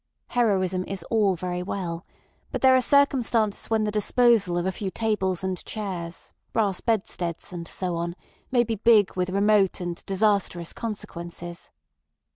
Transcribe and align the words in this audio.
Heroism 0.29 0.83
is 0.87 1.03
all 1.11 1.35
very 1.35 1.61
well, 1.61 2.07
but 2.51 2.63
there 2.63 2.75
are 2.75 2.81
circumstances 2.81 3.69
when 3.69 3.83
the 3.83 3.91
disposal 3.91 4.57
of 4.57 4.65
a 4.65 4.71
few 4.71 4.89
tables 4.89 5.43
and 5.43 5.63
chairs, 5.63 6.33
brass 6.53 6.81
bedsteads, 6.81 7.53
and 7.53 7.67
so 7.67 7.93
on, 7.95 8.15
may 8.49 8.63
be 8.63 8.77
big 8.77 9.15
with 9.15 9.29
remote 9.29 9.79
and 9.79 10.03
disastrous 10.07 10.73
consequences. 10.73 11.69